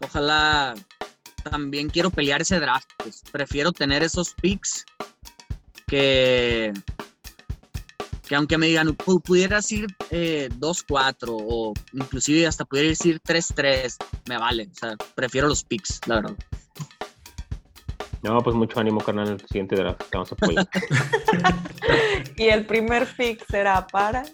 [0.00, 0.74] ojalá
[1.44, 2.88] también quiero pelear ese draft.
[2.98, 4.84] Pues, prefiero tener esos picks
[5.86, 6.72] que,
[8.26, 13.96] que aunque me digan, "Pu- pudieras ir eh, 2-4 o inclusive hasta pudieras ir 3-3,
[14.28, 14.68] me vale.
[14.72, 16.36] O sea, prefiero los picks, la verdad.
[18.24, 20.00] No, pues mucho ánimo, carnal, en el siguiente draft.
[20.10, 20.68] Te vamos a apoyar.
[22.36, 24.24] Y el primer pick será para.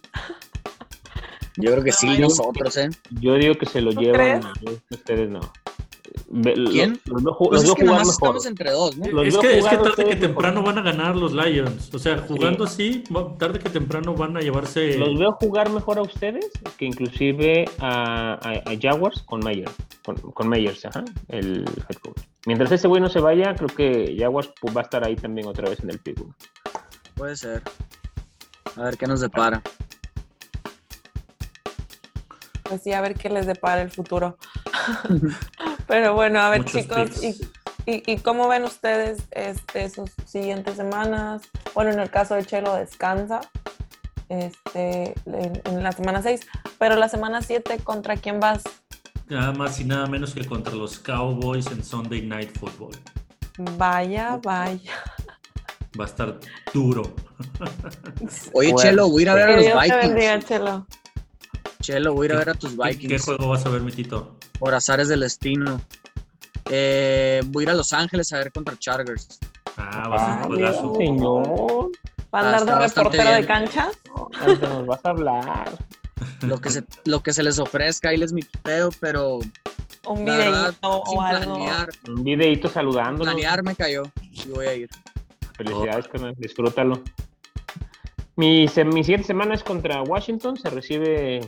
[1.57, 2.89] Yo creo que sí, Ay, nosotros, ¿eh?
[3.21, 4.81] Yo digo que se lo ¿Tú llevan, crees?
[4.91, 5.41] ustedes no.
[6.71, 7.01] ¿Quién?
[7.07, 8.13] Los, Pues los es veo que jugar nomás mejor.
[8.13, 9.07] estamos entre dos, ¿no?
[9.11, 10.19] Los Es veo que, es que tarde que mejor.
[10.21, 11.93] temprano van a ganar los Lions.
[11.93, 13.03] O sea, jugando así,
[13.39, 14.97] tarde que temprano van a llevarse.
[14.97, 16.49] Los veo jugar mejor a ustedes
[16.79, 19.73] que inclusive a, a- a Jaguars con Myers,
[20.05, 22.23] con, con Myers, ajá, el head coach.
[22.47, 25.69] Mientras ese güey no se vaya, creo que Jaguars va a estar ahí también otra
[25.69, 26.19] vez en el pick.
[26.19, 26.33] güey.
[27.15, 27.63] Puede ser.
[28.77, 29.63] A ver qué nos depara.
[32.63, 34.39] Pues sí, a ver qué les depara el futuro.
[35.87, 37.23] Pero bueno, a ver, Muchos chicos,
[37.87, 41.43] ¿Y, y cómo ven ustedes este, sus siguientes semanas?
[41.75, 43.41] Bueno, en el caso de Chelo descansa
[44.29, 46.41] este, en, en la semana 6,
[46.79, 48.63] pero la semana 7, ¿contra quién vas?
[49.31, 52.97] Nada más y nada menos que contra los Cowboys en Sunday Night Football.
[53.79, 54.93] Vaya, vaya.
[55.99, 56.39] Va a estar
[56.75, 57.03] duro.
[58.53, 60.47] Oye, Bueno, Chelo, voy a ir a ver a los Dios te bendiga, Vikings.
[60.49, 60.87] Chelo.
[61.81, 63.25] Chelo, voy a ir a ver a tus ¿Qué, qué Vikings.
[63.25, 64.37] juego vas a ver, Mitito?
[64.59, 65.81] Por azares del destino.
[66.69, 69.39] Eh, voy a ir a Los Ángeles a ver contra Chargers.
[69.77, 70.95] Ah, va a ser un juegazo.
[70.97, 71.91] Señor,
[72.35, 73.89] ¿Va a Ah, andar de reportero de cancha?
[74.41, 75.71] ahorita nos vas a hablar.
[76.43, 79.37] Lo que se, lo que se les ofrezca, ahí les mi pedo, pero
[80.09, 81.55] Un sin o algo.
[81.57, 83.27] planear, Un videito saludándonos.
[83.35, 84.89] planear me cayó y voy a ir.
[85.57, 87.03] Felicidades, carnal, disfrútalo.
[88.37, 91.39] Mi, se- mi siguiente semana es contra Washington, se recibe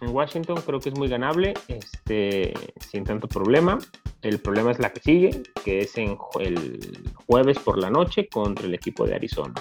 [0.00, 2.54] en Washington, creo que es muy ganable, este,
[2.90, 3.78] sin tanto problema.
[4.22, 8.66] El problema es la que sigue, que es en el jueves por la noche contra
[8.66, 9.54] el equipo de Arizona.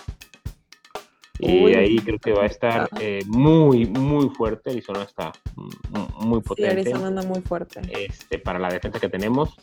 [1.40, 1.74] Y Uy.
[1.74, 4.72] ahí creo que va a estar eh, muy, muy fuerte.
[4.72, 7.82] Arizona está mm, muy Sí, potente Arizona anda muy fuerte.
[7.92, 9.56] este, para la defensa que tenemos.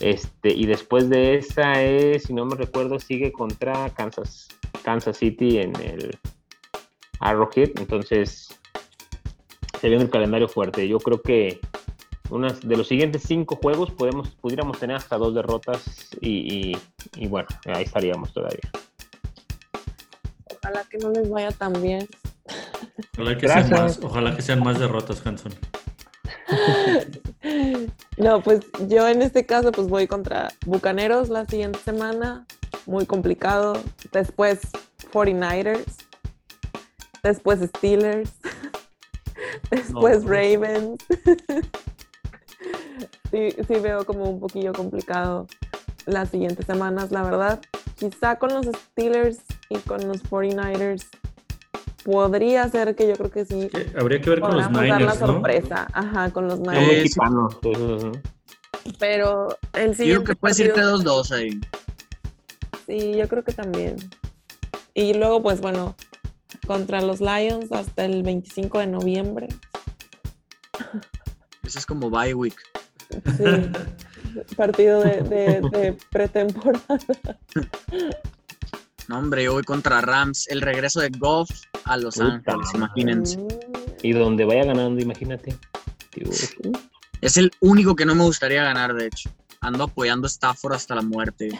[0.00, 4.46] Este, y después de esa es, si no me recuerdo, sigue contra Kansas,
[4.84, 6.16] Kansas City en el
[7.18, 7.70] Arrowhead.
[7.78, 8.48] Entonces,
[9.80, 10.86] se viene el calendario fuerte.
[10.86, 11.58] Yo creo que
[12.30, 16.78] unas de los siguientes cinco juegos podemos, pudiéramos tener hasta dos derrotas y, y-
[17.16, 18.70] y bueno, ahí estaríamos todavía.
[20.62, 22.06] Ojalá que no les vaya tan bien.
[23.16, 25.52] Ojalá que, sean más, ojalá que sean más derrotas, Hanson.
[28.16, 32.46] No, pues yo en este caso pues voy contra Bucaneros la siguiente semana,
[32.84, 33.74] muy complicado.
[34.12, 34.60] Después
[35.12, 35.84] 49ers,
[37.22, 38.32] después Steelers,
[39.70, 40.30] después No.
[40.30, 40.98] Ravens.
[43.30, 45.46] sí, sí veo como un poquillo complicado
[46.06, 47.60] las siguientes semanas, la verdad.
[47.96, 49.38] Quizá con los Steelers
[49.70, 51.06] y con los 49ers
[52.04, 55.26] podría ser que yo creo que sí Habría que ver con los la Niners, ¿no?
[55.26, 55.86] sorpresa.
[55.92, 57.14] Ajá, con los Niners.
[58.98, 61.60] Pero el Yo siguiente creo que puedes irte partido- 2-2 ahí.
[62.86, 63.96] Sí, yo creo que también.
[64.94, 65.94] Y luego, pues bueno,
[66.66, 69.48] contra los Lions hasta el 25 de noviembre.
[71.64, 72.56] Ese es como bye week.
[73.36, 76.98] Sí, partido de, de- de pretemporada.
[79.08, 80.46] No, hombre, yo voy contra Rams.
[80.48, 81.50] El regreso de Goff
[81.84, 82.78] a Los Puta Ángeles, madre.
[83.02, 83.38] imagínense.
[84.02, 85.56] Y donde vaya ganando, imagínate.
[86.14, 86.54] Dios,
[87.20, 89.30] Es el único que no me gustaría ganar, de hecho.
[89.60, 91.58] Ando apoyando a Stafford hasta la muerte.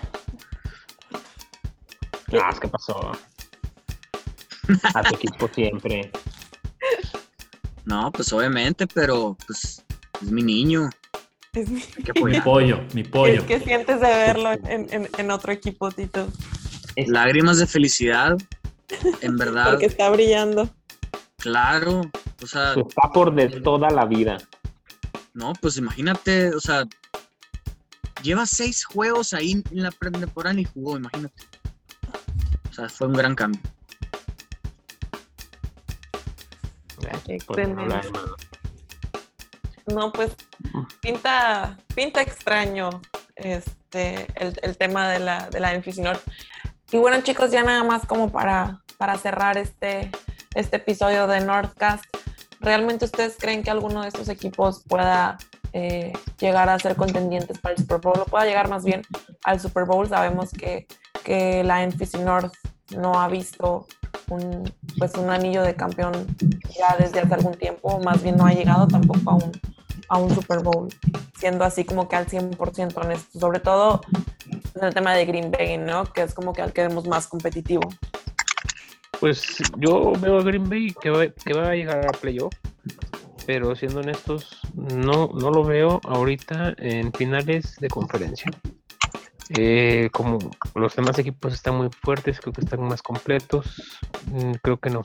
[2.40, 3.12] Ah, ¿qué pasó?
[4.94, 6.12] A tu equipo siempre.
[7.86, 9.82] No, pues obviamente, pero pues
[10.20, 10.90] es mi niño.
[11.54, 13.46] Es, mi- que Mi pollo, mi pollo.
[13.46, 16.28] ¿Qué sientes de verlo en, en- en otro equipo, Tito?
[17.06, 18.36] Lágrimas de felicidad.
[19.20, 20.68] En verdad, Porque está brillando.
[21.38, 22.02] claro.
[22.42, 24.38] O sea, Está por de toda la vida.
[25.34, 26.84] no, pues imagínate, o sea,
[28.22, 31.42] lleva seis juegos ahí en la pretemporada y jugó, imagínate.
[32.70, 33.60] O sea, fue un gran cambio.
[37.46, 38.10] Pues, no Excelente.
[40.14, 40.32] pues
[41.00, 42.90] pinta, pinta extraño
[43.36, 46.22] este, el, el tema de la, de la NFC North.
[46.90, 50.10] Y bueno, chicos, ya nada más como para, para cerrar este,
[50.54, 52.04] este episodio de Northcast,
[52.60, 55.36] ¿realmente ustedes creen que alguno de estos equipos pueda
[55.74, 59.02] eh, llegar a ser contendientes para el Super Bowl o pueda llegar más bien
[59.44, 60.08] al Super Bowl?
[60.08, 60.86] Sabemos que,
[61.24, 62.54] que la NFC North
[62.96, 63.86] no ha visto
[64.30, 66.26] un, pues un anillo de campeón
[66.76, 69.52] ya desde hace algún tiempo, más bien no ha llegado tampoco a un,
[70.08, 70.88] a un Super Bowl,
[71.38, 74.00] siendo así como que al 100% honesto, sobre todo
[74.74, 76.04] en el tema de Green Bay, ¿no?
[76.04, 77.88] Que es como que al que vemos más competitivo.
[79.20, 82.54] Pues yo veo a Green Bay que va, que va a llegar a playoff,
[83.46, 88.50] pero siendo honestos, no, no lo veo ahorita en finales de conferencia.
[89.56, 90.38] Eh, como
[90.74, 95.02] los demás equipos están muy fuertes, creo que están más completos, mm, creo que no.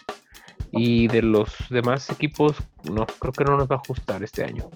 [0.71, 2.57] Y de los demás equipos,
[2.91, 4.69] no, creo que no nos va a ajustar este año.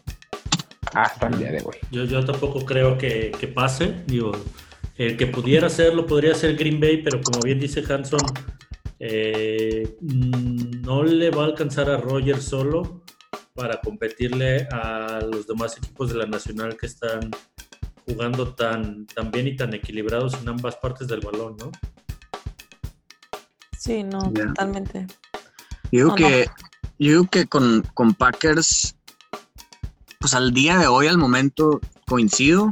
[0.93, 1.75] Hasta el día de hoy.
[1.91, 4.03] Yo, yo tampoco creo que, que pase.
[4.05, 4.31] Digo,
[4.97, 8.19] el que pudiera hacerlo podría ser Green Bay, pero como bien dice Hanson,
[8.99, 13.03] eh, no le va a alcanzar a Rogers solo
[13.53, 17.31] para competirle a los demás equipos de la Nacional que están
[18.05, 21.71] jugando tan, tan bien y tan equilibrados en ambas partes del balón, ¿no?
[23.77, 25.05] Sí, no, totalmente.
[25.91, 26.45] Yo digo No, que,
[26.97, 28.95] yo digo que con, con Packers,
[30.28, 32.69] pues al día de hoy, al momento, coincido.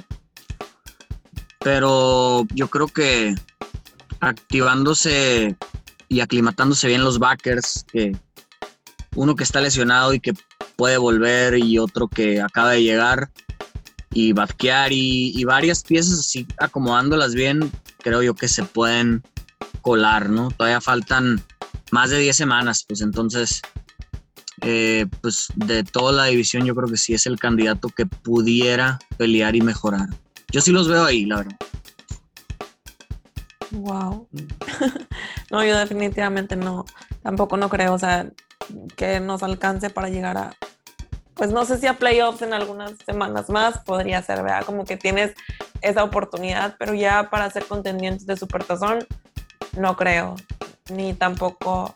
[1.62, 3.34] pero yo creo que
[4.20, 5.56] activándose
[6.10, 8.14] y aclimatándose bien los backers, que
[9.16, 10.34] uno que está lesionado y que
[10.76, 13.32] puede volver y otro que acaba de llegar
[14.12, 19.24] y batquear y, y varias piezas así acomodándolas bien, creo yo que se pueden
[19.80, 20.51] colar, ¿no?
[20.51, 21.41] Todavía faltan
[21.91, 23.62] más de 10 semanas, pues entonces,
[24.68, 28.97] eh, pues de toda la división yo creo que sí es el candidato que pudiera
[29.16, 30.09] pelear y mejorar.
[30.51, 31.57] Yo sí los veo ahí, la verdad.
[33.70, 34.28] Wow.
[35.51, 36.86] no, yo definitivamente no,
[37.22, 38.28] tampoco no creo, o sea,
[38.95, 40.55] que nos alcance para llegar a,
[41.36, 44.66] pues no sé si a playoffs en algunas semanas más podría ser, ¿verdad?
[44.66, 45.36] Como que tienes
[45.82, 49.05] esa oportunidad, pero ya para ser contendientes de Supertazón,
[49.78, 50.36] no creo,
[50.89, 51.95] ni tampoco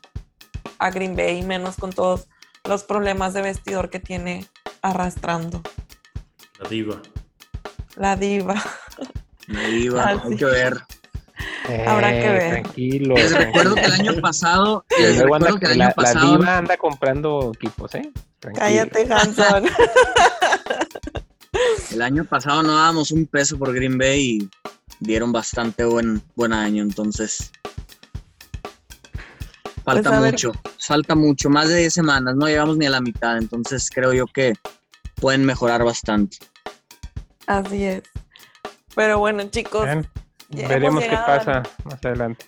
[0.77, 2.28] a Green Bay, menos con todos
[2.67, 4.45] los problemas de vestidor que tiene
[4.81, 5.61] arrastrando.
[6.61, 7.01] La diva.
[7.95, 8.55] La diva.
[9.47, 10.37] La diva, Ah, hay sí.
[10.37, 10.77] que ver.
[11.87, 12.61] Habrá que Eh, ver.
[12.61, 13.15] Tranquilo.
[13.15, 16.03] Les recuerdo que el año pasado, les Luego anda- recuerdo que el la, año la
[16.03, 18.11] pasado, diva anda comprando equipos, ¿eh?
[18.39, 18.65] Tranquilo.
[18.65, 19.65] Cállate, Hanson.
[21.91, 24.49] el año pasado no dábamos un peso por Green Bay y
[24.99, 27.51] dieron bastante buen, buen año, entonces
[29.95, 30.31] falta Pues, a ver.
[30.33, 34.13] mucho, falta mucho, más de 10 semanas, no llegamos ni a la mitad, entonces creo
[34.13, 34.53] yo que
[35.15, 36.37] pueden mejorar bastante.
[37.47, 38.03] Así es.
[38.95, 39.87] Pero bueno, chicos,
[40.49, 42.45] Veremos qué pasa más adelante.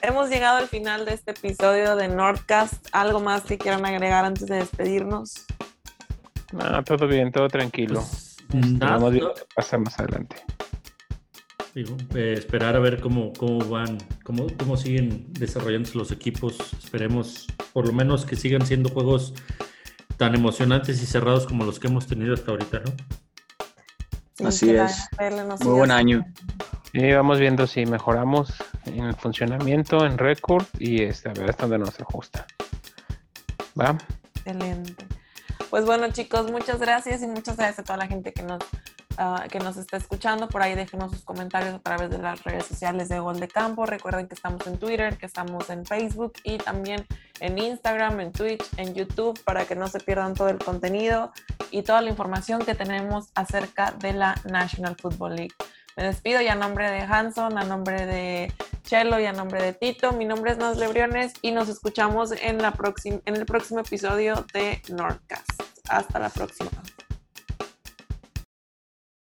[0.00, 2.86] hemos llegado al final de este episodio de Nordcast.
[2.92, 5.44] ¿Algo más que quieran agregar antes de despedirnos?
[6.52, 8.02] No, todo bien, todo tranquilo.
[8.50, 10.36] Pues, nada, Vamos viendo qué pasa más adelante.
[11.74, 16.56] Digo, eh, esperar a ver cómo, cómo van, cómo, cómo siguen desarrollándose los equipos.
[16.74, 19.34] Esperemos por lo menos que sigan siendo juegos
[20.16, 22.92] tan emocionantes y cerrados como los que hemos tenido hasta ahorita, ¿no?
[24.34, 25.08] Sí, Así es.
[25.64, 26.24] Muy buen año.
[26.92, 28.52] Y vamos viendo si mejoramos
[28.86, 32.46] en el funcionamiento, en récord y este, a ver hasta dónde nos ajusta.
[33.80, 33.98] ¿Va?
[34.36, 35.04] Excelente.
[35.70, 38.60] Pues bueno, chicos, muchas gracias y muchas gracias a toda la gente que nos,
[39.18, 40.48] ah, que nos está escuchando.
[40.48, 43.86] Por ahí déjenos sus comentarios a través de las redes sociales de Gol de Campo.
[43.86, 47.06] Recuerden que estamos en Twitter, que estamos en Facebook y también
[47.40, 51.32] en Instagram, en Twitch, en YouTube, para que no se pierdan todo el contenido
[51.70, 55.54] y toda la información que tenemos acerca de la National Football League.
[55.96, 58.52] Me despido y a nombre de Hanson, a nombre de
[58.82, 60.12] Chelo y a nombre de Tito.
[60.12, 64.82] Mi nombre es Nas Lebriones y nos escuchamos en, la en el próximo episodio de
[64.88, 65.48] Nordcast.
[65.88, 66.70] Hasta la próxima.